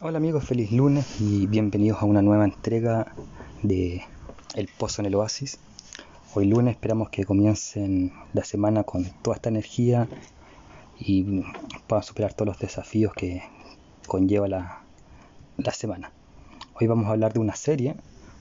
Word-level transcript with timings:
Hola 0.00 0.18
amigos, 0.18 0.44
feliz 0.44 0.70
lunes 0.70 1.20
y 1.20 1.48
bienvenidos 1.48 2.00
a 2.00 2.04
una 2.04 2.22
nueva 2.22 2.44
entrega 2.44 3.16
de 3.64 4.04
El 4.54 4.68
Pozo 4.68 5.02
en 5.02 5.06
el 5.06 5.16
Oasis. 5.16 5.58
Hoy 6.34 6.46
lunes 6.46 6.76
esperamos 6.76 7.08
que 7.08 7.24
comiencen 7.24 8.12
la 8.32 8.44
semana 8.44 8.84
con 8.84 9.06
toda 9.22 9.34
esta 9.34 9.48
energía 9.48 10.06
y 11.00 11.42
puedan 11.88 12.04
superar 12.04 12.32
todos 12.32 12.46
los 12.46 12.60
desafíos 12.60 13.12
que 13.12 13.42
conlleva 14.06 14.46
la, 14.46 14.82
la 15.56 15.72
semana. 15.72 16.12
Hoy 16.80 16.86
vamos 16.86 17.06
a 17.06 17.10
hablar 17.10 17.32
de 17.32 17.40
una 17.40 17.56
serie, 17.56 17.96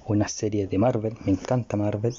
una 0.05 0.27
serie 0.27 0.67
de 0.67 0.77
Marvel, 0.77 1.17
me 1.25 1.31
encanta 1.31 1.75
Marvel, 1.75 2.15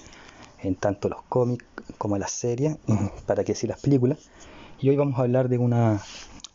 en 0.65 0.75
tanto 0.75 1.09
los 1.09 1.23
cómics 1.29 1.65
como 1.97 2.19
las 2.19 2.33
series, 2.33 2.77
para 3.27 3.45
que 3.45 3.53
decir 3.53 3.71
las 3.71 3.81
películas. 3.81 4.19
Y 4.81 4.89
hoy 4.89 4.97
vamos 4.97 5.17
a 5.17 5.23
hablar 5.23 5.49
de 5.49 5.59
una 5.59 6.03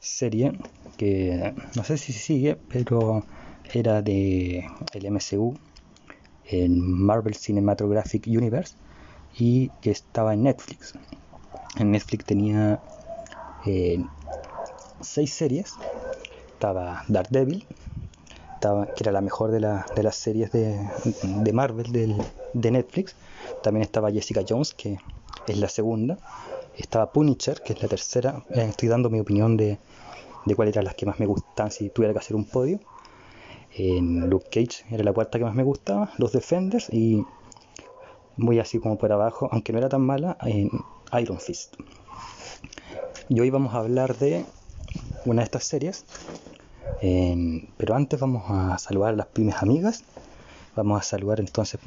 serie 0.01 0.59
que 0.97 1.53
no 1.75 1.83
sé 1.83 1.97
si 1.97 2.13
sigue, 2.13 2.57
pero 2.69 3.23
era 3.73 4.01
de 4.01 4.65
el 4.93 5.11
MCU, 5.11 5.55
el 6.45 6.71
Marvel 6.71 7.35
Cinematographic 7.35 8.27
Universe, 8.27 8.75
y 9.37 9.69
que 9.81 9.91
estaba 9.91 10.33
en 10.33 10.43
Netflix. 10.43 10.93
En 11.77 11.91
Netflix 11.91 12.25
tenía 12.25 12.79
eh, 13.65 14.03
seis 15.01 15.33
series. 15.33 15.73
Estaba 16.53 17.03
Daredevil, 17.07 17.65
estaba, 18.53 18.85
que 18.85 19.03
era 19.03 19.11
la 19.11 19.21
mejor 19.21 19.51
de, 19.51 19.59
la, 19.59 19.85
de 19.95 20.03
las 20.03 20.15
series 20.15 20.51
de, 20.51 20.79
de 21.23 21.53
Marvel 21.53 21.91
del, 21.91 22.15
de 22.53 22.71
Netflix. 22.71 23.15
También 23.61 23.81
estaba 23.81 24.11
Jessica 24.11 24.41
Jones, 24.47 24.73
que 24.73 24.97
es 25.47 25.57
la 25.57 25.67
segunda. 25.67 26.17
Estaba 26.77 27.11
Punisher, 27.11 27.61
que 27.61 27.73
es 27.73 27.81
la 27.81 27.89
tercera. 27.89 28.43
Eh, 28.49 28.65
estoy 28.69 28.87
dando 28.87 29.09
mi 29.09 29.19
opinión 29.19 29.57
de, 29.57 29.77
de 30.45 30.55
cuáles 30.55 30.75
eran 30.75 30.85
las 30.85 30.95
que 30.95 31.05
más 31.05 31.19
me 31.19 31.25
gustan 31.25 31.71
si 31.71 31.89
tuviera 31.89 32.13
que 32.13 32.19
hacer 32.19 32.35
un 32.35 32.45
podio. 32.45 32.79
En 33.75 34.29
Luke 34.29 34.47
Cage 34.51 34.85
era 34.93 35.03
la 35.03 35.13
cuarta 35.13 35.39
que 35.39 35.45
más 35.45 35.55
me 35.55 35.63
gustaba, 35.63 36.11
los 36.17 36.31
Defenders 36.31 36.89
y 36.91 37.25
muy 38.37 38.59
así 38.59 38.79
como 38.79 38.97
por 38.97 39.11
abajo, 39.11 39.49
aunque 39.51 39.71
no 39.73 39.79
era 39.79 39.89
tan 39.89 40.01
mala, 40.01 40.37
en 40.41 40.69
Iron 41.19 41.39
Fist. 41.39 41.75
Y 43.29 43.39
hoy 43.39 43.49
vamos 43.49 43.73
a 43.73 43.77
hablar 43.79 44.17
de 44.17 44.45
una 45.25 45.41
de 45.41 45.45
estas 45.45 45.63
series, 45.63 46.05
pero 47.77 47.95
antes 47.95 48.19
vamos 48.19 48.43
a 48.47 48.77
saludar 48.77 49.13
a 49.13 49.17
las 49.17 49.27
pymes 49.27 49.55
amigas. 49.61 50.03
Vamos 50.75 50.99
a 50.99 51.03
saludar 51.03 51.39
entonces 51.39 51.79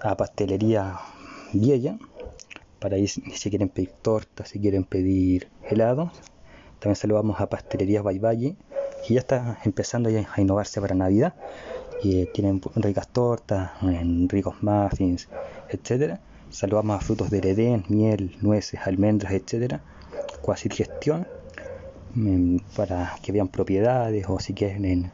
a 0.00 0.16
Pastelería 0.16 1.00
Viella 1.52 1.98
para 2.78 2.98
ir 2.98 3.08
si 3.08 3.50
quieren 3.50 3.68
pedir 3.68 3.90
tortas, 4.02 4.48
si 4.48 4.60
quieren 4.60 4.84
pedir 4.84 5.48
helados, 5.68 6.10
también 6.82 6.96
saludamos 6.96 7.40
a 7.40 7.48
Pastelerías 7.48 8.02
Valle, 8.02 8.56
que 9.06 9.14
ya 9.14 9.20
está 9.20 9.58
empezando 9.64 10.10
a 10.10 10.40
innovarse 10.40 10.80
para 10.80 10.96
Navidad. 10.96 11.32
Y 12.02 12.22
eh, 12.22 12.30
tienen 12.34 12.60
ricas 12.74 13.06
tortas, 13.06 13.70
ricos 14.26 14.60
muffins, 14.64 15.28
etcétera. 15.68 16.18
Saludamos 16.50 16.96
a 16.96 17.00
frutos 17.00 17.30
de 17.30 17.38
heredén, 17.38 17.84
miel, 17.88 18.36
nueces, 18.40 18.80
almendras, 18.84 19.32
etcétera. 19.32 19.80
Cuasi 20.40 20.68
digestión 20.68 21.28
mm, 22.14 22.56
para 22.74 23.14
que 23.22 23.30
vean 23.30 23.46
propiedades 23.46 24.26
o 24.28 24.40
si 24.40 24.52
quieren 24.52 25.12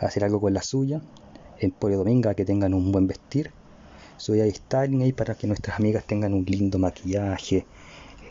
hacer 0.00 0.24
algo 0.24 0.40
con 0.40 0.54
la 0.54 0.62
suya. 0.62 1.00
En 1.60 1.70
Polio 1.70 1.98
Dominga 1.98 2.34
que 2.34 2.44
tengan 2.44 2.74
un 2.74 2.90
buen 2.90 3.06
vestir. 3.06 3.52
Soy 4.16 4.50
styling 4.50 5.02
ahí 5.02 5.12
para 5.12 5.36
que 5.36 5.46
nuestras 5.46 5.78
amigas 5.78 6.02
tengan 6.02 6.34
un 6.34 6.44
lindo 6.44 6.80
maquillaje 6.80 7.64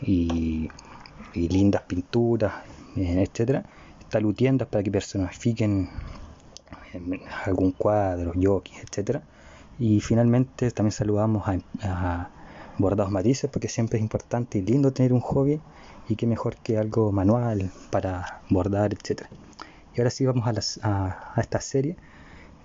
y 0.02 0.68
y 1.34 1.48
lindas 1.48 1.82
pinturas, 1.82 2.54
eh, 2.96 3.26
etcétera, 3.28 3.64
está 4.00 4.20
tiendas 4.34 4.68
para 4.68 4.82
que 4.82 4.90
personifiquen 4.90 5.88
eh, 6.92 7.20
algún 7.44 7.72
cuadro, 7.72 8.32
yokis, 8.34 8.78
etcétera. 8.84 9.22
Y 9.78 10.00
finalmente 10.00 10.70
también 10.70 10.92
saludamos 10.92 11.44
a, 11.82 12.30
Bordados 12.76 13.12
Matices 13.12 13.48
porque 13.50 13.68
siempre 13.68 13.98
es 13.98 14.02
importante 14.02 14.58
y 14.58 14.62
lindo 14.62 14.92
tener 14.92 15.12
un 15.12 15.20
hobby 15.20 15.60
y 16.08 16.16
qué 16.16 16.26
mejor 16.26 16.56
que 16.56 16.76
algo 16.76 17.12
manual 17.12 17.70
para 17.90 18.40
bordar, 18.50 18.92
etcétera. 18.92 19.30
Y 19.94 20.00
ahora 20.00 20.10
sí 20.10 20.26
vamos 20.26 20.44
a, 20.82 21.32
a, 21.36 21.40
esta 21.40 21.60
serie. 21.60 21.96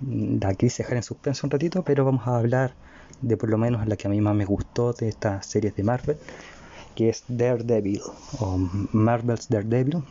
La 0.01 0.55
quise 0.55 0.81
dejar 0.81 0.97
en 0.97 1.03
suspenso 1.03 1.45
un 1.45 1.51
ratito, 1.51 1.83
pero 1.83 2.05
vamos 2.05 2.27
a 2.27 2.37
hablar 2.37 2.73
de 3.21 3.37
por 3.37 3.49
lo 3.49 3.59
menos 3.59 3.85
la 3.87 3.97
que 3.97 4.07
a 4.07 4.09
mí 4.09 4.19
más 4.19 4.35
me 4.35 4.45
gustó 4.45 4.93
de 4.93 5.09
estas 5.09 5.45
series 5.45 5.75
de 5.75 5.83
Marvel, 5.83 6.17
que 6.95 7.09
es 7.09 7.23
Daredevil 7.27 8.01
o 8.39 8.57
Marvel's 8.91 9.47
Daredevil, 9.49 10.03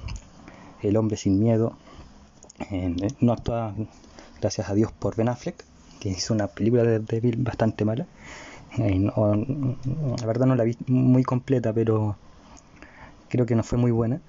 El 0.82 0.96
hombre 0.96 1.16
sin 1.16 1.38
miedo. 1.38 1.76
Eh, 2.70 2.94
no 3.20 3.32
actúa, 3.32 3.74
gracias 4.40 4.68
a 4.68 4.74
Dios, 4.74 4.92
por 4.92 5.16
Ben 5.16 5.28
Affleck, 5.28 5.64
que 6.00 6.08
hizo 6.10 6.34
una 6.34 6.46
película 6.46 6.82
de 6.82 6.98
Daredevil 7.00 7.36
bastante 7.42 7.84
mala. 7.84 8.06
Eh, 8.78 9.00
la 9.00 10.26
verdad 10.26 10.46
no 10.46 10.54
la 10.54 10.64
vi 10.64 10.76
muy 10.86 11.24
completa, 11.24 11.72
pero 11.72 12.16
creo 13.28 13.46
que 13.46 13.54
no 13.54 13.62
fue 13.62 13.78
muy 13.78 13.90
buena. 13.90 14.20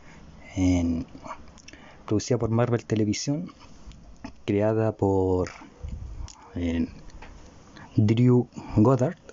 producida 2.05 2.37
por 2.37 2.49
Marvel 2.49 2.83
Televisión, 2.85 3.51
creada 4.45 4.91
por 4.91 5.49
Drew 7.95 8.47
Goddard 8.77 9.28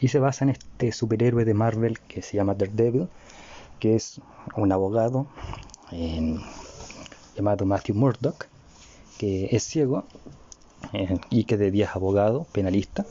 y 0.00 0.08
se 0.08 0.18
basa 0.18 0.44
en 0.44 0.50
este 0.50 0.92
superhéroe 0.92 1.44
de 1.44 1.54
Marvel 1.54 1.98
que 2.00 2.22
se 2.22 2.36
llama 2.36 2.54
Daredevil, 2.54 3.08
que 3.78 3.96
es 3.96 4.20
un 4.56 4.72
abogado 4.72 5.26
llamado 7.36 7.66
Matthew 7.66 7.96
Murdock, 7.96 8.46
que 9.18 9.48
es 9.54 9.64
ciego 9.64 10.04
eh, 10.92 11.18
y 11.30 11.44
que 11.44 11.56
de 11.56 11.70
día 11.70 11.86
es 11.86 11.96
abogado, 11.96 12.46
penalista, 12.52 13.04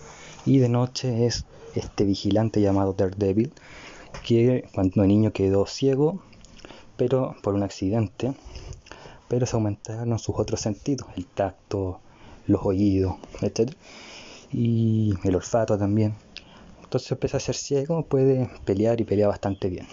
y 0.46 0.60
de 0.60 0.70
noche 0.70 1.26
es 1.26 1.46
este 1.76 2.06
vigilante 2.06 2.62
llamado 2.62 2.94
Daredevil, 2.94 3.52
que 4.26 4.68
cuando 4.74 5.06
niño 5.06 5.32
quedó 5.32 5.66
ciego, 5.68 6.20
pero 6.98 7.36
por 7.44 7.54
un 7.54 7.64
accidente, 7.64 8.34
pero 9.28 9.46
se 9.46 9.56
aumentaron 9.56 10.18
sus 10.18 10.36
otros 10.38 10.62
sentidos, 10.62 11.08
el 11.16 11.26
tacto, 11.26 12.00
los 12.48 12.66
oídos, 12.66 13.16
etc. 13.42 13.72
Y 14.52 15.14
el 15.24 15.36
olfato 15.36 15.78
también 15.78 16.16
entonces 16.90 17.12
empieza 17.12 17.38
a 17.38 17.40
ser 17.40 17.54
ciego, 17.54 18.02
puede 18.02 18.50
pelear 18.66 19.00
y 19.00 19.04
pelea 19.04 19.28
bastante 19.28 19.70
bien. 19.70 19.86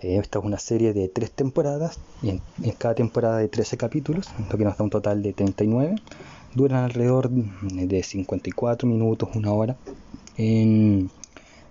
Eh, 0.00 0.16
esta 0.16 0.40
es 0.40 0.44
una 0.44 0.58
serie 0.58 0.92
de 0.92 1.06
tres 1.06 1.30
temporadas, 1.30 2.00
y 2.22 2.30
en, 2.30 2.42
cada 2.76 2.96
temporada 2.96 3.38
de 3.38 3.46
13 3.46 3.76
capítulos, 3.76 4.30
lo 4.50 4.58
que 4.58 4.64
nos 4.64 4.76
da 4.76 4.82
un 4.82 4.90
total 4.90 5.22
de 5.22 5.32
39. 5.32 5.94
Duran 6.56 6.82
alrededor 6.82 7.30
de 7.30 8.02
54 8.02 8.88
minutos, 8.88 9.28
una 9.36 9.52
hora. 9.52 9.76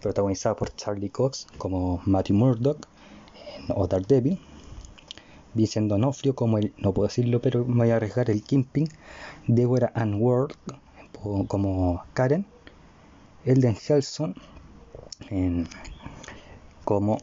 protagonizada 0.02 0.56
por 0.56 0.74
Charlie 0.78 1.10
Cox 1.10 1.48
como 1.58 2.02
Matthew 2.06 2.38
Murdock 2.38 2.88
o 3.68 3.86
Daredevil. 3.86 4.40
Vincent 5.54 5.90
Donofrio 5.90 6.36
como 6.36 6.58
el, 6.58 6.72
no 6.78 6.94
puedo 6.94 7.10
decirlo, 7.10 7.42
pero 7.42 7.66
me 7.66 7.84
voy 7.84 7.90
a 7.90 7.98
arriesgar 7.98 8.30
el 8.30 8.44
Kimping. 8.44 8.88
Deborah 9.48 9.92
Ann 9.94 10.22
Ward 10.22 10.54
como 11.50 12.02
Karen 12.14 12.46
Elden 13.46 13.78
Helson 13.88 14.36
como 16.84 17.20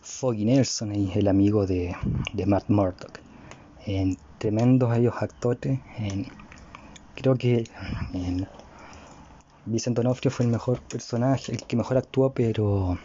Foggy 0.00 0.44
Nelson 0.44 0.92
el 0.92 1.28
amigo 1.28 1.66
de, 1.66 1.94
Matt 2.46 2.68
Murdock. 2.68 3.20
En 3.84 4.16
tremendos 4.38 4.96
ellos 4.96 5.14
actores. 5.18 5.80
creo 7.14 7.36
que 7.36 7.64
Vicente 9.66 10.00
Onofrio 10.00 10.30
fue 10.30 10.46
el 10.46 10.52
mejor 10.52 10.80
personaje, 10.80 11.52
el 11.52 11.62
que 11.64 11.76
mejor 11.76 11.98
actuó, 11.98 12.32
pero 12.32 12.98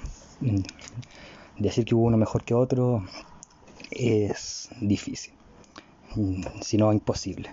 decir 1.58 1.86
que 1.86 1.96
hubo 1.96 2.06
uno 2.06 2.18
mejor 2.18 2.44
que 2.44 2.54
otro 2.54 3.04
es 3.92 4.70
difícil, 4.80 5.34
si 6.62 6.78
no 6.78 6.94
imposible. 6.94 7.52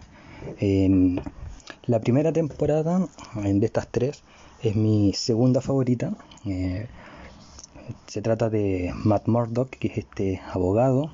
La 1.86 2.00
primera 2.00 2.32
temporada 2.32 3.08
de 3.34 3.66
estas 3.66 3.88
tres 3.88 4.22
es 4.62 4.76
mi 4.76 5.12
segunda 5.12 5.60
favorita. 5.60 6.14
Eh, 6.44 6.86
se 8.06 8.22
trata 8.22 8.50
de 8.50 8.92
Matt 9.04 9.26
Murdock, 9.26 9.70
que 9.70 9.88
es 9.88 9.98
este 9.98 10.40
abogado 10.52 11.10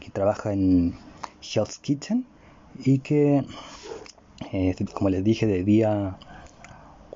que 0.00 0.10
trabaja 0.10 0.52
en 0.52 0.94
Hell's 1.40 1.78
Kitchen 1.78 2.26
y 2.84 2.98
que, 2.98 3.44
eh, 4.52 4.74
como 4.94 5.10
les 5.10 5.24
dije, 5.24 5.46
de 5.46 5.64
día 5.64 6.18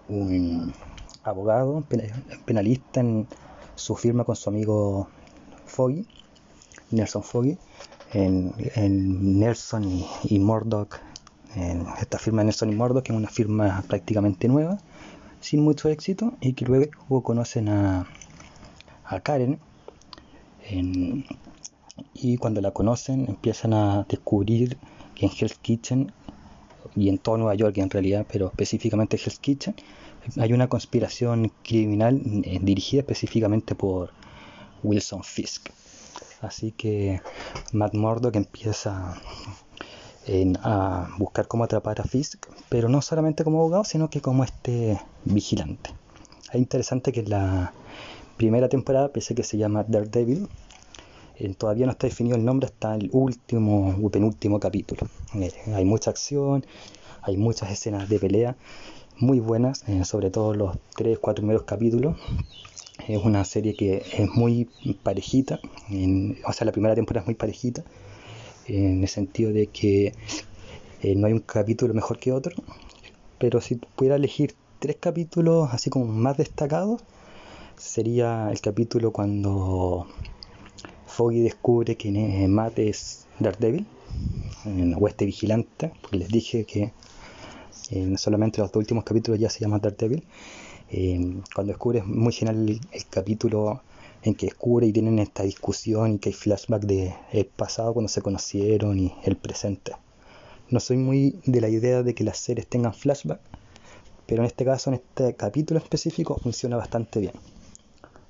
un 0.08 0.72
abogado 1.25 1.84
penalista 2.44 3.00
en 3.00 3.26
su 3.75 3.96
firma 3.96 4.25
con 4.25 4.37
su 4.37 4.49
amigo 4.50 5.08
Foggy, 5.66 6.06
Nelson 6.90 7.22
Foggy. 7.22 7.58
En, 8.14 8.52
Nelson 9.38 9.84
y, 9.84 10.06
y 10.25 10.38
Murdoch 10.38 11.00
en 11.56 11.87
esta 12.00 12.19
firma 12.19 12.43
de 12.43 12.46
Nelson 12.46 12.72
y 12.72 12.75
Mordo, 12.75 13.02
que 13.02 13.12
es 13.12 13.19
una 13.19 13.28
firma 13.28 13.82
prácticamente 13.88 14.49
nueva, 14.49 14.78
sin 15.40 15.60
mucho 15.60 15.88
éxito, 15.88 16.34
y 16.40 16.54
que 16.54 16.64
luego 16.64 17.22
conocen 17.22 17.69
a, 17.69 18.06
a 19.04 19.20
Karen, 19.20 19.58
y 22.14 22.37
cuando 22.38 22.60
la 22.60 22.70
conocen 22.70 23.26
empiezan 23.28 23.75
a 23.75 24.06
descubrir 24.08 24.78
que 25.14 25.26
en 25.26 25.32
Hell's 25.32 25.58
Kitchen 25.58 26.12
y 26.94 27.08
en 27.08 27.19
todo 27.19 27.37
Nueva 27.37 27.54
York 27.54 27.78
en 27.78 27.90
realidad, 27.90 28.26
pero 28.31 28.46
específicamente 28.46 29.16
Hell's 29.16 29.38
Kitchen, 29.38 29.75
hay 30.38 30.52
una 30.52 30.69
conspiración 30.69 31.52
criminal 31.64 32.20
eh, 32.44 32.60
dirigida 32.62 33.00
específicamente 33.00 33.75
por 33.75 34.10
Wilson 34.82 35.25
Fisk. 35.25 35.70
Así 36.40 36.72
que 36.72 37.20
Matt 37.72 37.94
Murdock 37.94 38.37
empieza 38.37 39.20
a 40.63 41.09
buscar 41.19 41.49
cómo 41.49 41.65
atrapar 41.65 42.01
a 42.01 42.05
Fisk, 42.05 42.47
pero 42.69 42.89
no 42.89 43.03
solamente 43.03 43.45
como 43.45 43.59
abogado, 43.59 43.85
sino 43.85 44.09
que 44.09 44.21
como 44.21 44.45
este 44.45 45.01
vigilante. 45.25 45.91
Es 46.53 46.57
interesante 46.57 47.13
que 47.13 47.23
la 47.23 47.73
primera 48.37 48.69
temporada, 48.69 49.09
pese 49.09 49.35
que 49.35 49.43
se 49.43 49.57
llama 49.57 49.85
Daredevil, 49.87 50.49
eh, 51.37 51.55
todavía 51.55 51.87
no 51.87 51.93
está 51.93 52.07
definido 52.07 52.37
el 52.37 52.45
nombre 52.45 52.67
hasta 52.67 52.95
el 52.95 53.09
último 53.13 53.97
o 54.03 54.11
penúltimo 54.11 54.61
capítulo. 54.61 55.09
Eh, 55.35 55.51
hay 55.75 55.85
mucha 55.85 56.11
acción, 56.11 56.65
hay 57.23 57.37
muchas 57.37 57.71
escenas 57.71 58.09
de 58.09 58.19
pelea 58.19 58.57
muy 59.19 59.41
buenas, 59.41 59.89
eh, 59.89 60.05
sobre 60.05 60.31
todo 60.31 60.55
los 60.55 60.77
3-4 60.97 61.35
primeros 61.37 61.63
capítulos. 61.63 62.17
Es 63.09 63.25
una 63.25 63.45
serie 63.45 63.75
que 63.75 64.05
es 64.13 64.31
muy 64.31 64.69
parejita, 65.03 65.59
o 66.47 66.53
sea, 66.53 66.65
la 66.65 66.73
primera 66.73 66.95
temporada 66.95 67.23
es 67.23 67.27
muy 67.27 67.35
parejita, 67.35 67.83
en 68.67 69.03
el 69.03 69.09
sentido 69.09 69.53
de 69.53 69.67
que 69.69 70.14
no 71.17 71.26
hay 71.26 71.32
un 71.32 71.41
capítulo 71.41 71.94
mejor 71.94 72.19
que 72.19 72.32
otro, 72.32 72.55
pero 73.38 73.61
si 73.61 73.75
pudiera 73.75 74.17
elegir 74.17 74.55
tres 74.79 74.97
capítulos 75.00 75.69
así 75.73 75.91
como 75.91 76.06
más 76.06 76.37
destacados, 76.37 77.03
sería 77.76 78.50
el 78.50 78.61
capítulo 78.61 79.12
cuando 79.12 80.06
Foggy 81.06 81.41
descubre 81.41 81.97
que 81.97 82.11
Matt 82.49 82.79
es 82.79 83.26
Daredevil, 83.38 83.87
en 84.64 84.94
Oeste 84.94 85.26
Vigilante, 85.26 85.93
porque 86.00 86.19
les 86.19 86.29
dije 86.29 86.64
que 86.64 86.93
eh, 87.91 88.14
solamente 88.17 88.61
los 88.61 88.70
dos 88.70 88.81
últimos 88.81 89.05
capítulos 89.05 89.41
ya 89.41 89.50
se 89.50 89.61
llama 89.61 89.79
Daredevil. 89.79 90.25
Eh, 90.91 91.41
cuando 91.55 91.73
descubre 91.73 92.03
muy 92.03 92.32
genial 92.32 92.81
el, 92.93 93.06
capítulo 93.09 93.82
en 94.23 94.35
que 94.35 94.47
descubre 94.47 94.87
y 94.87 94.93
tienen 94.93 95.19
esta 95.19 95.43
discusión 95.43 96.15
y 96.15 96.19
que 96.19 96.31
hay 96.31 96.35
flashback 96.35 96.83
de 96.83 97.15
el 97.33 97.47
pasado 97.47 97.93
cuando 97.93 98.09
se 98.09 98.23
conocieron 98.23 98.99
y 98.99 99.15
el 99.25 99.37
presente. 99.37 99.93
No 100.71 100.81
soy 100.81 100.97
muy 100.97 101.41
de 101.45 101.61
la 101.61 101.69
idea 101.69 102.03
de 102.03 102.15
que 102.15 102.25
las 102.25 102.39
series 102.39 102.67
tengan 102.67 102.95
flashback, 102.95 103.41
pero 104.27 104.43
en 104.43 104.47
este 104.47 104.65
caso, 104.65 104.91
en 104.91 104.95
este 104.95 105.35
capítulo 105.35 105.79
específico, 105.79 106.39
funciona 106.43 106.77
bastante 106.77 107.21
bien. 107.21 107.35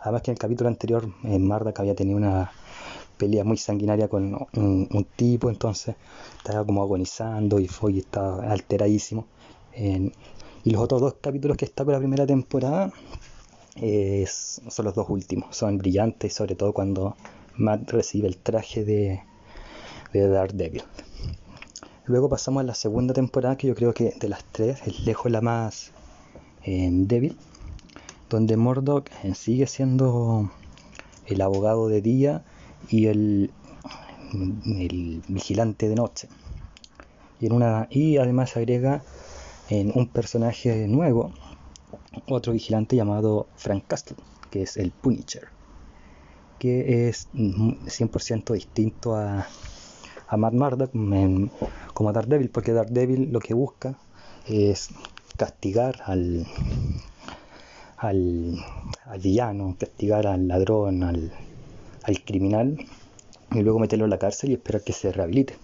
Además 0.01 0.23
que 0.23 0.31
en 0.31 0.37
el 0.37 0.39
capítulo 0.39 0.69
anterior, 0.69 1.09
eh, 1.25 1.39
Mardak 1.39 1.79
había 1.79 1.95
tenido 1.95 2.17
una 2.17 2.51
pelea 3.17 3.45
muy 3.45 3.57
sanguinaria 3.57 4.09
con 4.09 4.35
un, 4.55 5.07
tipo, 5.15 5.49
entonces 5.49 5.95
estaba 6.39 6.65
como 6.65 6.83
agonizando 6.83 7.61
y 7.61 7.69
fue 7.69 7.97
estaba 7.99 8.51
alteradísimo. 8.51 9.27
y 10.65 10.71
los 10.71 10.83
otros 10.83 11.01
dos 11.01 11.15
capítulos 11.21 11.57
que 11.57 11.65
está 11.65 11.85
con 11.85 11.93
la 11.93 11.99
primera 12.01 12.27
temporada 12.27 12.93
son 13.77 14.85
los 14.85 14.95
dos 14.95 15.09
últimos, 15.09 15.57
son 15.57 15.79
brillantes, 15.79 16.35
sobre 16.35 16.55
todo 16.55 16.73
cuando 16.73 17.17
Matt 17.57 17.91
recibe 17.91 18.29
el 18.29 18.37
traje 18.37 18.85
de, 18.85 19.23
de 20.13 20.29
Daredevil. 20.29 20.83
Luego 22.05 22.29
pasamos 22.29 22.63
a 22.63 22.65
la 22.65 22.75
segunda 22.75 23.15
temporada, 23.15 23.57
que 23.57 23.69
yo 23.69 23.75
creo 23.75 23.95
que 23.95 24.15
de 24.19 24.29
las 24.29 24.45
tres 24.45 24.81
es 24.87 25.07
lejos 25.07 25.31
la 25.31 25.41
más 25.41 25.93
débil, 26.65 27.37
donde 28.29 28.57
Murdoch 28.57 29.09
sigue 29.35 29.67
siendo 29.67 30.51
el 31.27 31.41
abogado 31.41 31.89
de 31.89 32.03
día 32.03 32.45
y 32.89 33.07
el, 33.07 33.51
el 34.33 35.23
vigilante 35.29 35.89
de 35.89 35.95
noche. 35.95 36.29
Y, 37.41 37.47
en 37.47 37.53
una, 37.53 37.89
y 37.91 38.19
además 38.19 38.57
agrega 38.57 39.03
en 39.71 39.93
un 39.95 40.09
personaje 40.09 40.87
nuevo, 40.89 41.33
otro 42.29 42.53
vigilante 42.53 42.97
llamado 42.97 43.47
Frank 43.57 43.85
Castle, 43.87 44.17
que 44.51 44.63
es 44.63 44.77
el 44.77 44.91
Punisher, 44.91 45.49
que 46.59 47.09
es 47.09 47.29
100% 47.33 48.53
distinto 48.53 49.17
a, 49.17 49.47
a 50.29 50.37
Matt 50.37 50.55
Murdock 50.55 50.93
como 51.95 52.11
a 52.11 52.13
Daredevil, 52.13 52.51
porque 52.51 52.73
Daredevil 52.73 53.33
lo 53.33 53.41
que 53.41 53.55
busca 53.55 53.99
es 54.47 54.91
castigar 55.37 56.03
al, 56.05 56.47
al, 57.97 58.57
al 59.07 59.21
villano, 59.21 59.77
castigar 59.79 60.27
al 60.27 60.49
ladrón, 60.49 61.03
al, 61.03 61.33
al 62.03 62.25
criminal 62.25 62.79
y 63.51 63.61
luego 63.61 63.79
meterlo 63.79 64.05
en 64.05 64.11
la 64.11 64.19
cárcel 64.19 64.51
y 64.51 64.55
esperar 64.55 64.83
que 64.83 64.93
se 64.93 65.13
rehabilite. 65.13 65.57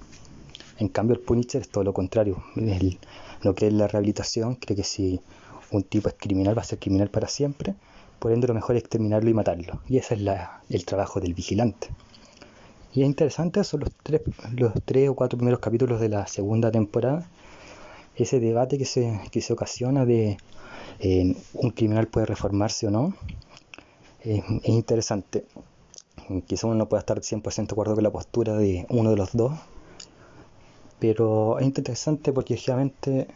En 0.79 0.89
cambio, 0.89 1.17
el 1.17 1.23
Punisher 1.23 1.63
es 1.63 1.69
todo 1.69 1.85
lo 1.85 1.93
contrario. 1.93 2.43
Él 2.57 2.99
no 3.43 3.55
cree 3.55 3.71
en 3.71 3.79
la 3.79 3.89
rehabilitación, 3.89 4.55
cree 4.55 4.77
que 4.77 4.85
si 4.85 5.21
un 5.71 5.83
tipo 5.83 6.09
es 6.09 6.15
criminal 6.19 6.57
va 6.57 6.63
a 6.63 6.65
ser 6.65 6.79
criminal 6.79 7.11
para 7.11 7.29
siempre, 7.29 7.75
por 8.19 8.33
ende 8.33 8.49
lo 8.49 8.55
mejor 8.55 8.77
es 8.77 8.83
exterminarlo 8.83 9.31
y 9.31 9.35
matarlo. 9.35 9.81
Y 9.89 9.99
ese 9.99 10.15
es 10.15 10.21
el 10.71 10.85
trabajo 10.85 11.21
del 11.21 11.35
vigilante. 11.35 11.89
Y 12.95 13.03
es 13.03 13.07
interesante, 13.07 13.63
son 13.65 13.81
los 13.81 13.91
tres, 14.03 14.23
los 14.57 14.73
tres 14.85 15.09
o 15.09 15.15
cuatro 15.15 15.39
primeros 15.39 15.61
capítulos 15.61 16.01
de 16.01 16.09
la 16.09 16.27
segunda 16.27 16.71
temporada, 16.71 17.29
ese 18.17 18.41
debate 18.41 18.79
que 18.79 18.85
se, 18.85 19.21
que 19.31 19.41
se 19.41 19.53
ocasiona 19.53 20.05
de 20.05 20.39
eh, 20.99 21.37
un 21.55 21.71
criminal 21.71 22.09
puede 22.09 22.27
reformarse 22.27 22.89
o 22.89 22.91
no. 22.91 23.15
es 24.25 24.43
interesante 24.65 25.45
quizá 26.47 26.67
uno 26.67 26.77
no 26.77 26.89
pueda 26.89 27.01
estar 27.01 27.19
100% 27.21 27.67
de 27.67 27.73
acuerdo 27.73 27.95
con 27.95 28.05
la 28.05 28.11
postura 28.11 28.57
de 28.57 28.87
uno 28.91 29.11
de 29.11 29.17
los 29.17 29.33
dos, 29.33 29.53
pero 30.99 31.59
es 31.59 31.67
interesante 31.67 32.33
porque 32.33 32.57
generalmente 32.57 33.29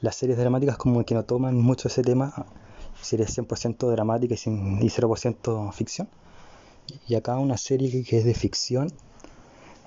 las 0.00 0.16
series 0.16 0.38
dramáticas 0.38 0.76
como 0.76 1.04
que 1.04 1.14
no 1.14 1.24
toman 1.24 1.56
mucho 1.56 1.88
ese 1.88 2.02
tema, 2.02 2.46
series 3.00 3.36
100% 3.36 3.90
dramática 3.90 4.34
y 4.34 4.38
0% 4.38 5.72
ficción. 5.72 6.08
Y 7.06 7.14
acá 7.14 7.36
una 7.38 7.56
serie 7.56 8.02
que 8.04 8.18
es 8.18 8.24
de 8.24 8.34
ficción 8.34 8.92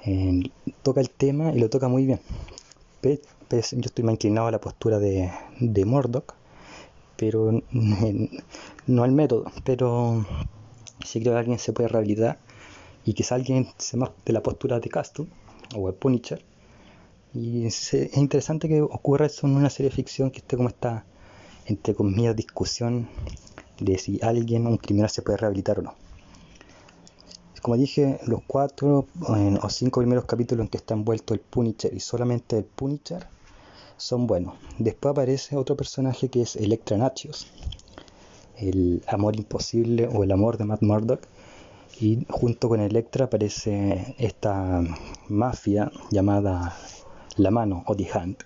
eh, 0.06 0.44
toca 0.83 1.01
el 1.01 1.10
tema 1.10 1.51
y 1.54 1.60
lo 1.60 1.69
toca 1.69 1.88
muy 1.88 2.06
bien. 2.06 2.19
yo 3.01 3.12
estoy 3.51 4.04
más 4.04 4.13
inclinado 4.13 4.48
a 4.48 4.51
la 4.51 4.60
postura 4.60 5.00
de, 5.00 5.31
de 5.60 5.86
Murdoch, 5.86 6.33
pero 7.18 7.51
no 8.88 9.04
al 9.04 9.12
método, 9.12 9.45
pero 9.63 10.25
si 11.06 11.19
creo 11.19 11.33
que 11.33 11.39
alguien 11.39 11.60
se 11.60 11.74
puede 11.74 11.89
rehabilitar 11.89 12.39
y 13.06 13.13
quizá 13.13 13.36
alguien 13.36 13.68
se 13.77 13.98
más 13.98 14.12
de 14.25 14.33
la 14.33 14.42
postura 14.42 14.80
de 14.80 14.89
Castle 14.89 15.27
o 15.75 15.89
el 15.89 15.95
Punisher. 15.95 16.44
Y 17.34 17.66
es, 17.66 17.94
interesante 18.16 18.68
que 18.68 18.82
ocurra 18.82 19.25
eso 19.25 19.48
en 19.48 19.56
una 19.56 19.70
serie 19.70 19.90
de 19.90 19.96
ficción 19.96 20.30
que 20.30 20.40
esté 20.40 20.56
como 20.56 20.70
esta, 20.70 21.06
entre 21.66 21.96
comillas, 21.96 22.36
discusión 22.36 23.10
de 23.80 23.98
si 23.98 24.20
alguien, 24.22 24.68
un 24.68 24.78
criminal, 24.78 25.10
se 25.10 25.24
puede 25.24 25.38
rehabilitar 25.38 25.80
o 25.80 25.82
no. 25.82 25.96
Como 27.62 27.78
dije, 27.78 28.20
los 28.28 28.42
cuatro 28.46 29.08
o 29.62 29.70
cinco 29.70 30.02
primeros 30.02 30.25
capítulos 30.25 30.66
en 30.66 30.70
que 30.70 30.78
está 30.78 30.94
envuelto 30.94 31.34
el 31.34 31.40
Punisher 31.40 31.94
y 31.94 32.02
solamente 32.02 32.58
el 32.58 32.66
Punisher 32.66 33.25
son 33.98 34.28
buenos. 34.28 34.56
Después 34.78 35.13
aparece 35.13 35.56
otro 35.56 35.78
personaje 35.78 36.30
que 36.30 36.42
es 36.42 36.58
Electra 36.58 36.98
Nachios, 36.98 37.48
el 38.58 39.02
amor 39.08 39.38
imposible 39.38 40.08
o 40.08 40.24
el 40.24 40.32
amor 40.32 40.58
de 40.58 40.66
Matt 40.66 40.82
Murdock. 40.82 41.22
Y 42.02 42.25
junto 42.30 42.70
con 42.70 42.82
Electra 42.82 43.25
aparece 43.25 44.16
esta 44.18 44.84
mafia 45.30 45.92
llamada 46.12 46.75
La 47.38 47.52
Mano 47.52 47.84
o 47.88 47.96
The 47.96 48.08
Hand. 48.13 48.38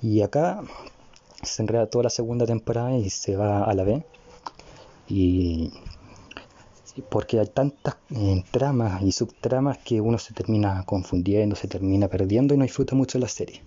Y 0.00 0.22
acá 0.22 0.62
se 1.42 1.62
enreda 1.62 1.86
toda 1.86 2.04
la 2.04 2.10
segunda 2.10 2.46
temporada 2.46 2.96
y 2.96 3.10
se 3.10 3.36
va 3.36 3.64
a 3.64 3.74
la 3.74 3.84
B. 3.84 4.04
Y 5.08 5.72
porque 7.08 7.40
hay 7.40 7.46
tantas 7.46 7.96
eh, 8.10 8.44
tramas 8.50 9.02
y 9.02 9.12
subtramas 9.12 9.78
que 9.78 10.00
uno 10.00 10.18
se 10.18 10.34
termina 10.34 10.84
confundiendo, 10.84 11.56
se 11.56 11.68
termina 11.68 12.08
perdiendo 12.08 12.54
y 12.54 12.58
no 12.58 12.64
disfruta 12.64 12.94
mucho 12.94 13.18
la 13.18 13.28
serie. 13.28 13.62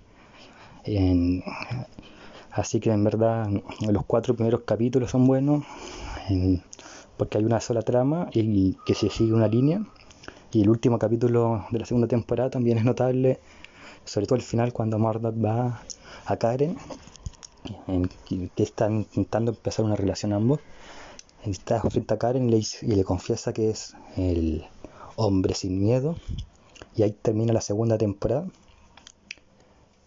Así 2.51 2.79
que 2.79 2.91
en 2.91 3.03
verdad 3.03 3.49
los 3.89 4.05
cuatro 4.05 4.35
primeros 4.35 4.61
capítulos 4.61 5.11
son 5.11 5.25
buenos 5.25 5.65
porque 7.17 7.37
hay 7.37 7.45
una 7.45 7.59
sola 7.59 7.81
trama 7.81 8.29
y 8.33 8.77
que 8.85 8.93
se 8.93 9.09
sigue 9.09 9.33
una 9.33 9.47
línea. 9.47 9.83
Y 10.51 10.61
el 10.61 10.69
último 10.69 10.99
capítulo 10.99 11.65
de 11.71 11.79
la 11.79 11.85
segunda 11.85 12.07
temporada 12.07 12.49
también 12.49 12.77
es 12.77 12.85
notable, 12.85 13.39
sobre 14.05 14.27
todo 14.27 14.35
el 14.35 14.41
final 14.41 14.73
cuando 14.73 14.99
Murdoch 14.99 15.35
va 15.35 15.81
a 16.25 16.37
Karen, 16.37 16.77
que, 18.27 18.63
están 18.63 18.97
intentando 18.97 19.51
empezar 19.51 19.85
una 19.85 19.95
relación 19.95 20.33
ambos. 20.33 20.59
Está 21.43 21.81
frente 21.81 22.13
a 22.13 22.17
Karen 22.17 22.51
y 22.51 22.95
le 22.95 23.03
confiesa 23.03 23.53
que 23.53 23.69
es 23.69 23.95
el 24.17 24.65
hombre 25.15 25.53
sin 25.53 25.79
miedo. 25.79 26.15
Y 26.95 27.03
ahí 27.03 27.11
termina 27.11 27.53
la 27.53 27.61
segunda 27.61 27.97
temporada 27.97 28.47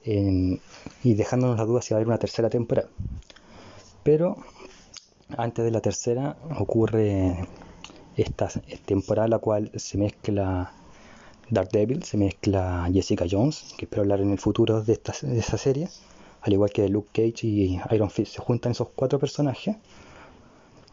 y 0.04 1.14
dejándonos 1.14 1.58
la 1.58 1.64
duda 1.66 1.82
si 1.82 1.92
va 1.92 1.96
a 1.96 1.98
haber 1.98 2.08
una 2.08 2.18
tercera 2.18 2.48
temporada. 2.48 2.88
Pero 4.02 4.38
antes 5.36 5.64
de 5.64 5.70
la 5.70 5.80
tercera 5.80 6.36
ocurre 6.58 7.46
esta 8.16 8.48
temporada 8.86 9.26
en 9.26 9.30
la 9.32 9.38
cual 9.38 9.70
se 9.76 9.98
mezcla 9.98 10.72
Daredevil, 11.50 12.02
se 12.02 12.16
mezcla 12.16 12.88
Jessica 12.92 13.24
Jones, 13.30 13.74
que 13.76 13.86
espero 13.86 14.02
hablar 14.02 14.20
en 14.20 14.30
el 14.30 14.38
futuro 14.38 14.82
de, 14.82 14.92
esta, 14.92 15.14
de 15.22 15.42
serie, 15.42 15.88
al 16.42 16.52
igual 16.52 16.70
que 16.70 16.88
Luke 16.88 17.08
Cage 17.12 17.46
y 17.46 17.80
Iron 17.90 18.10
Fist. 18.10 18.34
Se 18.34 18.42
juntan 18.42 18.72
esos 18.72 18.88
cuatro 18.94 19.18
personajes, 19.18 19.76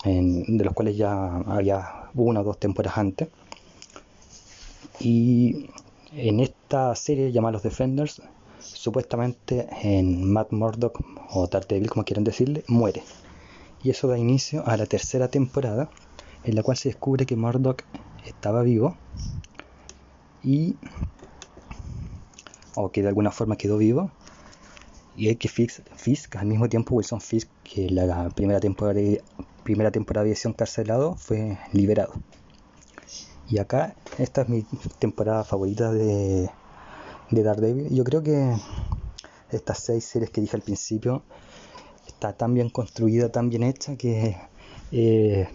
de 0.04 0.64
los 0.64 0.74
cuales 0.74 0.96
ya 0.96 1.38
había 1.38 2.10
una 2.14 2.42
o 2.42 2.44
dos 2.44 2.58
temporadas 2.58 2.98
antes. 2.98 3.28
Y 5.00 5.70
en 6.14 6.40
esta 6.40 6.96
serie 6.96 7.32
llamada 7.32 7.54
Los 7.54 7.64
Defenders, 7.64 8.22
supuestamente 8.60 9.68
en 9.82 10.32
Matt 10.32 10.52
Murdock 10.52 11.02
o 11.32 11.48
Daredevil, 11.48 11.90
como 11.90 12.06
quieran 12.06 12.24
decirle, 12.24 12.64
muere. 12.68 13.04
Y 13.84 13.90
eso 13.90 14.08
da 14.08 14.18
inicio 14.18 14.66
a 14.66 14.78
la 14.78 14.86
tercera 14.86 15.28
temporada, 15.28 15.90
en 16.44 16.56
la 16.56 16.64
cual 16.64 16.78
se 16.78 16.90
descubre 16.90 17.26
que 17.26 17.36
Murdock 17.36 17.84
estaba 18.26 18.64
vivo 18.64 18.96
y 20.46 20.76
o 22.76 22.92
que 22.92 23.02
de 23.02 23.08
alguna 23.08 23.32
forma 23.32 23.58
quedó 23.58 23.78
vivo. 23.78 24.12
Y 25.18 25.30
es 25.30 25.38
que 25.38 25.48
Fisk, 25.48 26.36
al 26.36 26.46
mismo 26.46 26.68
tiempo 26.70 26.96
Wilson 26.96 27.22
Fisk 27.22 27.50
que 27.64 27.90
la 27.90 28.30
primera 28.30 28.60
temporada 28.60 29.00
primera 29.64 29.90
temporada 29.90 30.26
de 30.26 30.32
edición 30.32 30.54
carcelado 30.54 31.16
fue 31.16 31.58
liberado. 31.74 32.14
Y 33.50 33.58
acá 33.58 33.96
esta 34.20 34.42
es 34.44 34.50
mi 34.50 34.64
temporada 35.00 35.44
favorita 35.44 35.92
de, 35.92 36.50
de 37.32 37.44
Daredevil. 37.44 37.90
Yo 37.90 38.04
creo 38.04 38.22
que 38.22 38.56
estas 39.50 39.80
seis 39.80 40.06
series 40.06 40.30
que 40.30 40.42
dije 40.42 40.56
al 40.56 40.62
principio 40.62 41.24
está 42.08 42.34
tan 42.34 42.54
bien 42.54 42.70
construida 42.70 43.32
tan 43.32 43.50
bien 43.50 43.64
hecha 43.64 43.96
que 43.96 44.38
eh, 44.92 45.48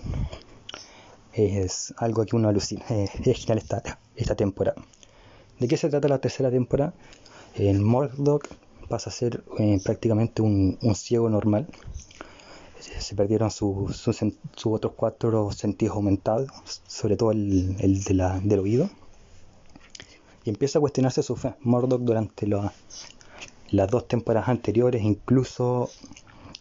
es 1.32 1.94
algo 1.97 2.25
que 2.25 2.35
uno 2.35 2.49
alucina. 2.49 2.85
es 2.88 3.11
genial 3.12 3.59
esta, 3.59 3.82
esta 4.21 4.35
temporada. 4.35 4.83
¿De 5.59 5.69
qué 5.69 5.77
se 5.77 5.89
trata 5.89 6.09
la 6.09 6.19
tercera 6.19 6.50
temporada? 6.50 6.95
El 7.55 7.81
Murdoch 7.81 8.47
pasa 8.89 9.11
a 9.11 9.12
ser 9.12 9.43
eh, 9.59 9.81
prácticamente 9.83 10.43
un, 10.43 10.79
ciego 10.95 11.29
normal. 11.29 11.67
Se 12.79 13.15
perdieron 13.15 13.50
sus 13.50 14.09
otros 14.65 14.93
cuatro 14.97 15.53
sentidos 15.53 15.97
aumentados, 15.97 16.49
sobre 16.87 17.17
todo 17.17 17.33
el, 17.33 17.77
de 17.77 18.15
la, 18.15 18.41
del 18.41 18.61
oído. 18.61 18.91
Y 20.45 20.50
empieza 20.50 20.79
a 20.79 20.81
cuestionarse 20.81 21.23
su 21.23 21.37
fe. 21.37 21.55
Murdoch 21.61 22.00
durante 22.00 22.47
las 22.47 23.91
dos 23.91 24.09
temporadas 24.09 24.49
anteriores, 24.49 25.03
incluso 25.03 25.91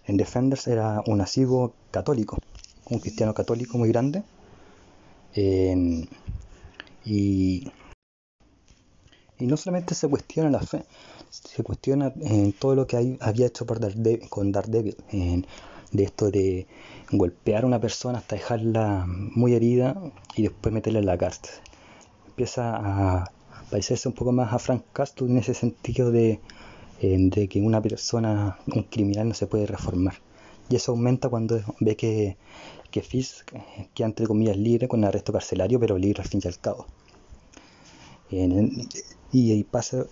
en 0.06 0.18
Defenders, 0.18 0.68
era 0.68 1.02
un 1.08 1.22
asivo 1.22 1.74
católico, 1.92 2.38
un 2.90 3.00
cristiano 3.00 3.34
católico 3.34 3.78
muy 3.78 3.90
grande 3.90 4.24
y, 7.10 7.72
y 9.40 9.48
no 9.48 9.58
solamente 9.58 9.96
se 9.96 10.08
cuestiona 10.08 10.52
la 10.52 10.60
fe, 10.60 10.84
se 11.30 11.64
cuestiona 11.64 12.14
en 12.22 12.54
todo 12.54 12.76
lo 12.76 12.86
que 12.86 13.18
había 13.20 13.48
hecho 13.48 13.66
por 13.66 13.80
con 14.30 14.52
Daredevil, 14.52 14.96
en, 15.12 15.48
de 15.92 16.04
esto 16.04 16.30
de 16.30 16.68
golpear 17.12 17.64
a 17.64 17.68
una 17.68 17.82
persona 17.82 18.20
hasta 18.20 18.36
dejarla 18.36 19.06
muy 19.08 19.56
herida 19.56 20.00
y 20.36 20.44
después 20.44 20.72
meterla 20.72 21.00
en 21.00 21.08
la 21.08 21.18
cárcel. 21.18 21.50
Empieza 22.28 22.76
a 22.76 23.32
parecerse 23.72 24.08
un 24.08 24.14
poco 24.14 24.32
más 24.32 24.54
a 24.54 24.60
Frank 24.60 24.84
Castle 24.94 25.30
en 25.30 25.38
ese 25.38 25.56
sentido 25.56 26.12
de, 26.12 26.40
de 27.02 27.48
que 27.48 27.60
una 27.60 27.82
persona, 27.82 28.60
un 28.68 28.84
criminal 28.84 29.30
no 29.30 29.34
se 29.34 29.48
puede 29.48 29.66
reformar. 29.66 30.16
Y 30.70 30.76
eso 30.76 30.92
aumenta 30.92 31.30
cuando 31.30 31.60
ve 31.80 31.96
que 31.96 32.38
que 32.92 33.02
Fisk 33.02 33.52
queda 33.94 34.08
entre 34.08 34.28
comillas 34.28 34.58
libre 34.58 34.88
con 34.88 35.04
arresto 35.04 35.32
carcelario, 35.32 35.80
pero 35.80 35.98
libre 35.98 36.22
al 36.22 36.28
fin 36.28 36.42
y 36.44 36.48
al 36.48 36.60
cabo. 36.60 36.86
Y, 38.30 39.64
pasa, 39.64 40.06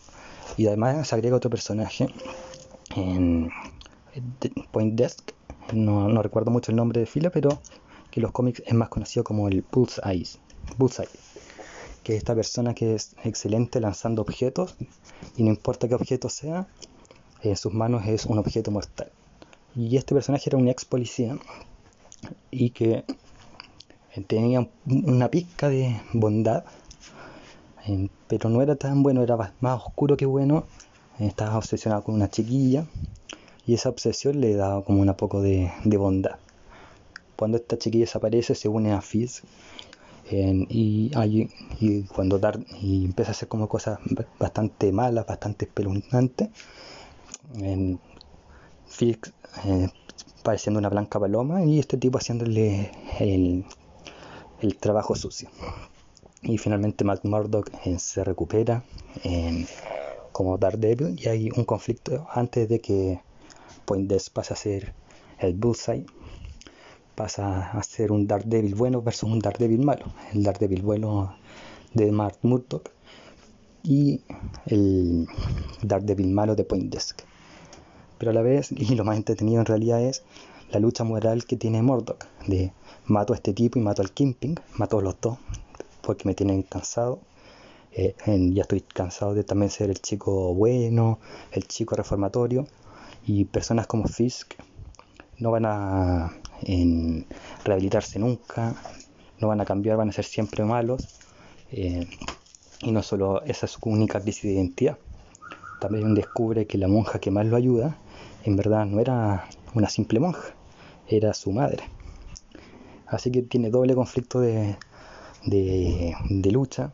y 0.57 0.67
además 0.67 1.07
se 1.07 1.15
agrega 1.15 1.36
otro 1.36 1.50
personaje 1.50 2.07
en 2.95 3.50
Point 4.71 4.95
Desk, 4.95 5.31
no, 5.74 6.07
no, 6.07 6.21
recuerdo 6.21 6.51
mucho 6.51 6.71
el 6.71 6.77
nombre 6.77 7.00
de 7.00 7.05
fila, 7.05 7.29
pero 7.29 7.62
que 8.09 8.19
en 8.19 8.24
los 8.24 8.31
cómics 8.31 8.63
es 8.65 8.74
más 8.74 8.89
conocido 8.89 9.24
como 9.24 9.47
el 9.47 9.63
Bullseye, 9.71 10.27
Bullseye 10.77 11.09
que 12.07 12.13
es 12.13 12.19
esta 12.19 12.36
persona 12.36 12.74
que 12.74 12.95
es 12.95 13.17
excelente 13.25 13.81
lanzando 13.81 14.21
objetos 14.21 14.77
y 15.36 15.43
no 15.43 15.50
importa 15.50 15.89
qué 15.89 15.95
objeto 15.95 16.29
sea, 16.29 16.65
en 17.41 17.57
sus 17.57 17.74
manos 17.74 18.07
es 18.07 18.25
un 18.25 18.38
objeto 18.38 18.71
mortal. 18.71 19.12
Y 19.75 19.97
este 19.97 20.15
personaje 20.15 20.50
era 20.50 20.57
un 20.57 20.69
ex 20.69 20.86
policía 20.86 21.38
y 22.50 22.69
que 22.69 23.03
tenía 24.27 24.69
una 24.86 25.29
pizca 25.29 25.67
de 25.67 26.00
bondad, 26.13 26.63
pero 28.27 28.50
no 28.50 28.62
era 28.62 28.75
tan 28.75 29.03
bueno, 29.03 29.24
era 29.24 29.38
más 29.60 29.82
oscuro 29.86 30.17
que 30.17 30.25
bueno. 30.25 30.65
Estaba 31.20 31.58
obsesionado 31.58 32.03
con 32.03 32.15
una 32.15 32.29
chiquilla 32.29 32.86
y 33.65 33.74
esa 33.74 33.89
obsesión 33.89 34.39
le 34.39 34.56
daba 34.56 34.84
como 34.84 35.01
un 35.01 35.13
poco 35.15 35.41
de, 35.41 35.72
bondad. 35.98 36.38
Cuando 37.36 37.58
esta 37.58 37.77
chiquilla 37.77 38.06
desaparece, 38.06 38.56
se 38.56 38.67
une 38.70 38.94
a 38.94 39.01
Fizz 39.01 39.41
y, 40.29 41.10
cuando 42.13 42.39
y 42.82 43.06
empieza 43.06 43.32
a 43.32 43.34
hacer 43.34 43.48
como 43.48 43.67
cosas 43.67 44.00
bastante 44.39 44.91
malas, 44.91 45.25
bastante 45.25 45.65
espeluznantes. 45.65 46.50
Fizz 48.88 49.34
eh, 49.65 49.89
pareciendo 50.44 50.79
una 50.79 50.89
blanca 50.89 51.20
paloma 51.20 51.63
y 51.63 51.79
este 51.79 51.98
tipo 51.98 52.17
haciéndole 52.17 52.91
el, 53.20 53.65
trabajo 54.79 55.15
sucio. 55.15 55.50
Y 56.41 56.58
finalmente 56.58 57.03
Matt 57.03 57.25
Murdock 57.25 57.72
eh, 57.86 57.98
se 58.00 58.24
recupera 58.24 58.84
como 60.32 60.58
Daredevil 60.58 61.20
y 61.20 61.27
hay 61.27 61.50
un 61.56 61.65
conflicto 61.65 62.27
antes 62.32 62.70
de 62.70 62.79
que 62.79 63.20
Poindexter 63.86 64.34
pase 64.34 64.53
a 64.53 64.58
ser 64.58 64.94
el 65.39 65.56
Bullseye 65.56 66.06
pasa 67.15 67.72
a 67.72 67.84
ser 67.84 68.12
un 68.12 68.27
Daredevil 68.27 68.75
bueno 68.75 69.01
versus 69.01 69.29
un 69.29 69.39
Daredevil 69.39 69.84
malo. 69.84 70.06
El 70.34 70.44
Daredevil 70.44 70.84
bueno 70.84 71.36
de 71.94 72.12
Matt 72.12 72.38
Murdock 72.44 72.91
y 73.84 74.22
el 74.67 75.27
Daredevil 75.82 76.29
malo 76.29 76.56
de 76.56 76.63
Poindexter 76.63 77.25
pero 78.17 78.32
a 78.32 78.34
la 78.34 78.41
vez, 78.41 78.72
y 78.72 78.96
lo 78.96 79.03
más 79.03 79.17
entretenido 79.17 79.60
en 79.60 79.65
realidad 79.65 80.01
es 80.01 80.24
la 80.72 80.79
lucha 80.79 81.03
moral 81.03 81.46
que 81.46 81.56
tiene 81.56 81.82
Murdoch, 81.82 82.25
de 82.48 82.74
mato 83.06 83.34
a 83.34 83.36
este 83.38 83.53
tipo 83.53 83.79
y 83.79 83.82
mato 83.82 84.01
al 84.01 84.12
Kimping, 84.12 84.60
mato 84.77 85.00
a 85.00 85.01
los 85.01 85.15
dos, 85.22 85.38
porque 86.07 86.23
me 86.25 86.33
tienen 86.33 86.63
cansado. 86.63 87.19
Eh, 87.91 88.15
ya 88.53 88.61
estoy 88.61 88.79
cansado 88.79 89.33
de 89.33 89.43
también 89.43 89.69
ser 89.69 89.89
el 89.89 89.99
chico 90.01 90.53
bueno, 90.53 91.19
el 91.51 91.67
chico 91.67 91.95
reformatorio, 91.95 92.65
y 93.25 93.43
personas 93.43 93.87
como 93.87 94.07
Fisk 94.07 94.53
no 95.37 95.51
van 95.51 95.65
a 95.65 96.33
rehabilitarse 97.65 98.19
nunca, 98.19 98.73
no 99.39 99.49
van 99.49 99.59
a 99.59 99.65
cambiar, 99.65 99.97
van 99.97 100.09
a 100.09 100.13
ser 100.13 100.23
siempre 100.23 100.63
malos. 100.63 101.19
Eh, 101.71 102.07
y 102.81 102.91
no 102.93 103.03
solo 103.03 103.41
esa 103.43 103.65
es 103.65 103.73
su 103.73 103.89
única 103.89 104.21
crisis 104.21 104.43
de 104.43 104.53
identidad, 104.53 104.97
también 105.81 106.15
descubre 106.15 106.67
que 106.67 106.77
la 106.77 106.87
monja 106.87 107.19
que 107.19 107.31
más 107.31 107.45
lo 107.47 107.57
ayuda 107.57 107.97
en 108.45 108.55
verdad 108.55 108.85
no 108.85 109.01
era 109.01 109.49
una 109.73 109.89
simple 109.89 110.21
monja, 110.21 110.53
era 111.09 111.33
su 111.33 111.51
madre. 111.51 111.83
Así 113.07 113.29
que 113.29 113.41
tiene 113.41 113.69
doble 113.69 113.93
conflicto 113.95 114.39
de, 114.39 114.77
lucha. 115.46 116.91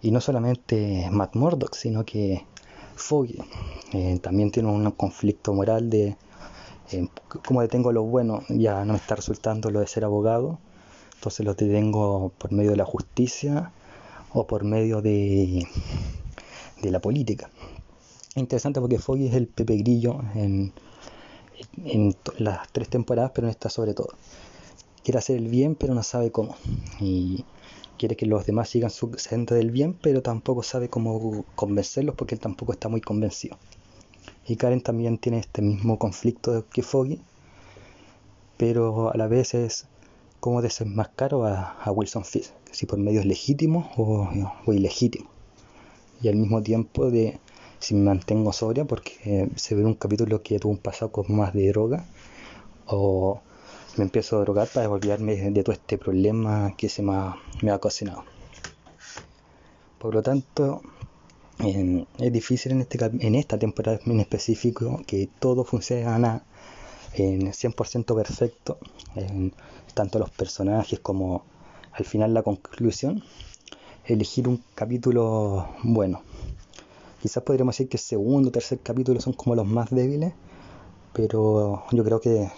Y 0.00 0.10
no 0.10 0.20
solamente 0.20 1.08
Matt 1.10 1.36
Murdock, 1.36 1.74
sino 1.74 2.04
que 2.04 2.44
Foggy 2.96 3.38
eh, 3.92 4.18
también 4.20 4.50
tiene 4.50 4.68
un 4.68 4.90
conflicto 4.92 5.52
moral 5.54 5.90
de 5.90 6.16
eh, 6.90 7.08
cómo 7.46 7.62
detengo 7.62 7.92
lo 7.92 8.02
bueno, 8.02 8.42
ya 8.48 8.84
no 8.84 8.94
me 8.94 8.98
está 8.98 9.14
resultando 9.14 9.70
lo 9.70 9.80
de 9.80 9.86
ser 9.86 10.04
abogado, 10.04 10.58
entonces 11.14 11.46
lo 11.46 11.54
detengo 11.54 12.32
por 12.36 12.52
medio 12.52 12.72
de 12.72 12.76
la 12.76 12.84
justicia 12.84 13.70
o 14.32 14.46
por 14.46 14.64
medio 14.64 15.02
de, 15.02 15.66
de 16.82 16.90
la 16.90 17.00
política 17.00 17.48
interesante 18.40 18.80
porque 18.80 18.98
Foggy 18.98 19.26
es 19.26 19.34
el 19.34 19.46
Pepe 19.46 19.76
Grillo 19.76 20.20
en, 20.34 20.72
las 22.38 22.68
tres 22.72 22.88
temporadas, 22.88 23.32
pero 23.34 23.46
en 23.46 23.50
esta 23.50 23.68
sobre 23.70 23.94
todo. 23.94 24.08
Quiere 25.04 25.18
hacer 25.18 25.36
el 25.36 25.48
bien, 25.48 25.74
pero 25.74 25.94
no 25.94 26.02
sabe 26.02 26.30
cómo. 26.30 26.56
Y 27.00 27.44
quiere 28.02 28.16
que 28.16 28.26
los 28.26 28.44
demás 28.46 28.68
sigan 28.68 28.90
su 28.90 29.12
senda 29.16 29.54
del 29.54 29.70
bien, 29.70 29.94
pero 29.94 30.22
tampoco 30.22 30.64
sabe 30.64 30.88
cómo 30.88 31.44
convencerlos 31.54 32.16
porque 32.16 32.34
él 32.34 32.40
tampoco 32.40 32.72
está 32.72 32.88
muy 32.88 33.00
convencido. 33.00 33.56
Y 34.44 34.56
Karen 34.56 34.80
también 34.80 35.18
tiene 35.18 35.38
este 35.38 35.62
mismo 35.62 36.00
conflicto 36.00 36.66
que 36.68 36.82
Foggy, 36.82 37.20
pero 38.56 39.12
a 39.12 39.16
la 39.16 39.28
vez 39.28 39.54
es 39.54 39.86
cómo 40.40 40.62
desenmascaro 40.62 41.44
a, 41.44 41.80
a 41.80 41.92
Wilson 41.92 42.24
Fisk, 42.24 42.50
si 42.72 42.86
por 42.86 42.98
medios 42.98 43.24
legítimos 43.24 43.86
o, 43.96 44.28
ilegítimos. 44.66 45.30
Y 46.20 46.26
al 46.26 46.34
mismo 46.34 46.60
tiempo 46.60 47.08
de 47.08 47.38
si 47.78 47.94
me 47.94 48.02
mantengo 48.02 48.52
sobria 48.52 48.84
porque 48.84 49.48
se 49.54 49.76
ve 49.76 49.84
un 49.84 49.94
capítulo 49.94 50.42
que 50.42 50.58
tuvo 50.58 50.72
un 50.72 50.78
pasado 50.78 51.12
con 51.12 51.26
más 51.28 51.54
de 51.54 51.68
droga 51.68 52.04
o 52.86 53.40
me 53.96 54.04
empiezo 54.04 54.38
a 54.38 54.40
drogar 54.40 54.68
para 54.68 54.88
olvidarme 54.88 55.36
de 55.36 55.62
todo 55.62 55.74
este 55.74 55.98
problema 55.98 56.74
que 56.76 56.88
se 56.88 57.02
me 57.02 57.12
ha, 57.14 57.36
me 57.62 57.70
ha 57.70 57.76
ocasionado. 57.76 58.24
Por 59.98 60.14
lo 60.14 60.22
tanto, 60.22 60.82
es 61.58 62.32
difícil 62.32 62.72
en, 62.72 62.80
este, 62.80 62.98
en 63.04 63.34
esta 63.34 63.58
temporada 63.58 64.00
en 64.04 64.20
específico 64.20 65.00
que 65.06 65.28
todo 65.38 65.64
funcione 65.64 66.02
en 67.14 67.52
100% 67.52 68.14
perfecto, 68.14 68.78
tanto 69.94 70.18
los 70.18 70.30
personajes 70.30 70.98
como 71.00 71.44
al 71.92 72.04
final 72.04 72.32
la 72.32 72.42
conclusión, 72.42 73.22
elegir 74.06 74.48
un 74.48 74.62
capítulo 74.74 75.68
bueno. 75.82 76.22
Quizás 77.20 77.42
podríamos 77.44 77.74
decir 77.76 77.88
que 77.88 77.98
el 77.98 78.02
segundo 78.02 78.48
o 78.48 78.52
tercer 78.52 78.80
capítulo 78.80 79.20
son 79.20 79.34
como 79.34 79.54
los 79.54 79.66
más 79.66 79.90
débiles, 79.90 80.32
pero 81.12 81.84
yo 81.92 82.02
creo 82.02 82.20
que 82.20 82.50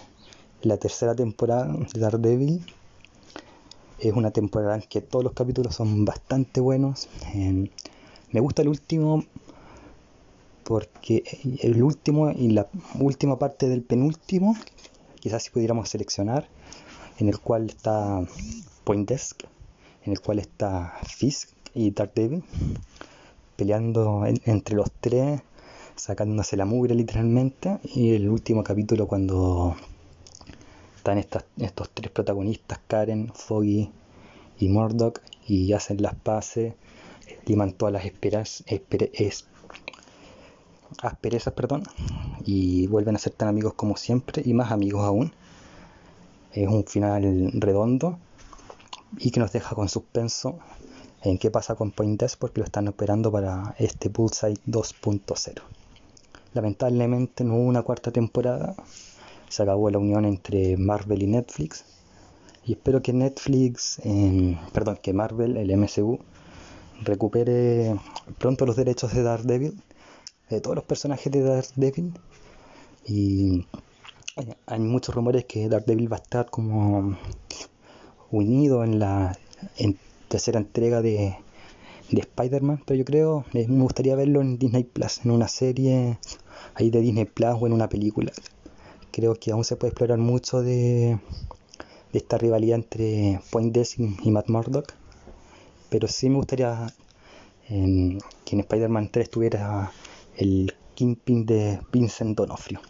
la 0.65 0.77
tercera 0.77 1.13
temporada 1.13 1.71
de 1.93 1.99
Daredevil 1.99 2.65
es 3.99 4.13
una 4.13 4.31
temporada 4.31 4.75
en 4.75 4.81
que 4.81 4.99
todos 4.99 5.23
los 5.23 5.33
capítulos 5.33 5.75
son 5.75 6.05
bastante 6.05 6.59
buenos. 6.59 7.07
me 8.31 8.39
gusta 8.39 8.63
el 8.63 8.69
último 8.69 9.23
porque 10.63 11.23
el 11.61 11.83
último 11.83 12.31
y 12.31 12.49
la 12.49 12.67
última 12.99 13.37
parte 13.37 13.69
del 13.69 13.83
penúltimo, 13.83 14.57
quizás 15.19 15.43
si 15.43 15.51
pudiéramos 15.51 15.87
seleccionar, 15.89 16.47
en 17.19 17.29
el 17.29 17.39
cual 17.39 17.67
está 17.67 18.25
Point 18.83 19.07
Desk, 19.07 19.43
en 20.03 20.13
el 20.13 20.19
cual 20.19 20.39
está 20.39 20.97
Fisk 21.03 21.49
y 21.75 21.91
Daredevil 21.91 22.43
peleando 23.55 24.25
entre 24.25 24.75
los 24.75 24.91
tres, 24.99 25.41
sacándose 25.95 26.57
la 26.57 26.65
mugre 26.65 26.95
literalmente, 26.95 27.77
y 27.83 28.15
el 28.15 28.27
último 28.29 28.63
capítulo 28.63 29.07
cuando 29.07 29.75
están 31.11 31.45
estos 31.57 31.89
tres 31.93 32.09
protagonistas, 32.09 32.79
Karen, 32.87 33.31
Foggy 33.31 33.91
y 34.57 34.69
Murdoch, 34.69 35.19
y 35.47 35.71
hacen 35.73 36.01
las 36.01 36.15
paces, 36.15 36.73
liman 37.45 37.73
todas 37.73 37.93
las 37.93 38.05
esperas, 38.05 38.63
asperezas 41.03 41.53
perdón, 41.53 41.83
y 42.43 42.87
vuelven 42.87 43.15
a 43.15 43.19
ser 43.19 43.33
tan 43.33 43.49
amigos 43.49 43.75
como 43.75 43.97
siempre, 43.97 44.41
y 44.43 44.53
más 44.53 44.71
amigos 44.71 45.03
aún. 45.05 45.31
Es 46.53 46.67
un 46.67 46.85
final 46.85 47.51
redondo 47.53 48.17
y 49.19 49.29
que 49.29 49.39
nos 49.39 49.51
deja 49.51 49.75
con 49.75 49.89
suspenso 49.89 50.57
en 51.21 51.37
qué 51.37 51.51
pasa 51.51 51.75
con 51.75 51.91
Point 51.91 52.23
porque 52.39 52.61
lo 52.61 52.65
están 52.65 52.87
esperando 52.87 53.31
para 53.31 53.75
este 53.77 54.09
Bullseye 54.09 54.57
2.0. 54.65 55.61
Lamentablemente 56.53 57.43
no 57.43 57.55
hubo 57.55 57.63
una 57.63 57.83
cuarta 57.83 58.11
temporada, 58.11 58.75
se 59.49 59.63
acabó 59.63 59.89
la 59.89 59.99
unión 59.99 60.25
entre 60.25 60.77
Marvel 60.77 61.23
y 61.23 61.27
Netflix 61.27 61.85
y 62.65 62.73
espero 62.73 63.01
que 63.01 63.13
Netflix, 63.13 64.01
perdón, 64.73 64.97
que 65.01 65.13
Marvel, 65.13 65.57
el 65.57 65.77
MCU, 65.77 66.19
recupere 67.03 67.95
pronto 68.39 68.65
los 68.65 68.75
derechos 68.75 69.13
de 69.13 69.21
Daredevil, 69.21 69.79
de 70.49 70.61
todos 70.61 70.75
los 70.75 70.85
personajes 70.85 71.31
de 71.31 71.41
Daredevil 71.41 72.13
y 73.05 73.65
hay 74.65 74.79
muchos 74.79 75.13
rumores 75.13 75.45
que 75.45 75.69
Daredevil 75.69 76.11
va 76.11 76.17
a 76.17 76.21
estar 76.21 76.49
como 76.49 77.17
unido 78.31 78.83
en 78.83 78.99
la 78.99 79.37
tercera 80.27 80.59
entrega 80.59 81.01
de, 81.03 81.37
de 82.09 82.19
Spider-Man, 82.19 82.81
pero 82.85 82.97
yo 82.97 83.05
creo, 83.05 83.45
me 83.53 83.63
gustaría 83.65 84.15
verlo 84.15 84.41
en 84.41 84.57
Disney 84.57 84.83
Plus, 84.83 85.23
en 85.23 85.31
una 85.31 85.47
serie 85.47 86.17
ahí 86.73 86.89
de 86.89 87.01
Disney 87.01 87.25
Plus 87.25 87.57
o 87.59 87.67
en 87.67 87.73
una 87.73 87.89
película. 87.89 88.31
Creo 89.15 89.33
que 89.35 89.53
aún 89.53 89.63
se 89.63 89.77
puede 89.77 89.91
explorar 89.91 90.17
mucho 90.17 90.61
de, 90.61 91.17
esta 92.11 92.37
rivalidad 92.37 92.75
entre 92.75 93.39
Point 93.49 93.73
Desk 93.73 93.97
y 93.97 94.29
Matt 94.29 94.49
Murdock, 94.49 94.93
pero 95.89 96.09
sí 96.09 96.29
me 96.29 96.35
gustaría 96.35 96.93
que 97.65 97.73
en 97.73 98.59
Spider-Man 98.59 99.07
3 99.13 99.29
tuviera 99.29 99.93
el 100.35 100.75
Kingpin 100.95 101.45
de 101.45 101.79
Vincent 101.93 102.37
Donofrio. 102.37 102.81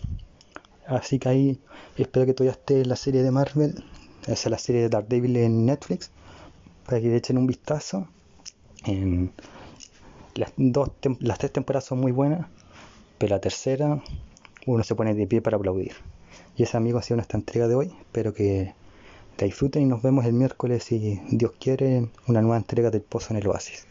Así 0.87 1.19
que 1.19 1.29
ahí 1.29 1.59
espero 1.95 2.25
que 2.25 2.33
todavía 2.33 2.53
esté 2.53 2.83
la 2.85 2.95
serie 2.95 3.21
de 3.21 3.29
Marvel, 3.29 3.83
esa 4.25 4.49
la 4.49 4.57
serie 4.57 4.81
de 4.81 4.89
Daredevil 4.89 5.37
en 5.37 5.67
Netflix, 5.67 6.09
para 6.87 6.99
que 6.99 7.07
le 7.07 7.17
echen 7.17 7.37
un 7.37 7.45
vistazo. 7.45 8.07
las, 10.33 10.53
dos, 10.57 10.89
las 11.19 11.37
tres 11.37 11.53
temporadas 11.53 11.85
son 11.85 11.99
muy 11.99 12.11
buenas, 12.11 12.47
pero 13.19 13.35
la 13.35 13.41
tercera 13.41 14.01
uno 14.65 14.83
se 14.83 14.95
pone 14.95 15.13
de 15.13 15.27
pie 15.27 15.43
para 15.43 15.57
aplaudir. 15.57 15.93
Y 16.57 16.63
ese 16.63 16.77
amigo 16.77 16.99
ha 16.99 17.01
sido 17.01 17.17
nuestra 17.17 17.37
entrega 17.37 17.67
de 17.67 17.75
hoy. 17.75 17.93
Espero 17.99 18.33
que 18.33 18.73
la 19.37 19.45
disfruten 19.45 19.81
y 19.81 19.85
nos 19.85 20.01
vemos 20.01 20.25
el 20.25 20.33
miércoles 20.33 20.83
si 20.83 21.21
Dios 21.29 21.51
quiere 21.59 22.09
una 22.27 22.41
nueva 22.41 22.57
entrega 22.57 22.91
del 22.91 23.01
Pozo 23.01 23.33
en 23.33 23.37
el 23.37 23.47
Oasis. 23.47 23.85